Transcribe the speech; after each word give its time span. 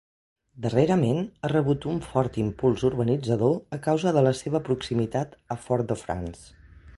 Darrerament 0.61 1.19
ha 1.47 1.51
rebut 1.51 1.85
un 1.91 1.99
fort 2.13 2.39
impuls 2.45 2.85
urbanitzador 2.89 3.53
a 3.77 3.79
causa 3.89 4.15
de 4.17 4.25
la 4.29 4.33
seva 4.41 4.63
proximitat 4.71 5.37
a 5.57 5.61
Fort-de-France. 5.67 6.43